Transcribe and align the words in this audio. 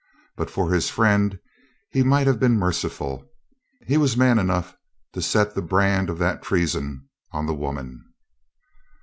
But 0.35 0.49
for 0.49 0.73
his 0.73 0.89
friend 0.89 1.37
he 1.91 2.01
might 2.01 2.25
have 2.25 2.39
been 2.39 2.57
merciful. 2.57 3.23
He 3.85 3.97
was 3.97 4.17
man 4.17 4.39
enough 4.39 4.75
to 5.13 5.21
set 5.21 5.53
the 5.53 5.61
brand 5.61 6.09
of 6.09 6.17
that 6.17 6.41
treason 6.41 7.07
on 7.33 7.45
the 7.45 7.53
woman. 7.53 8.03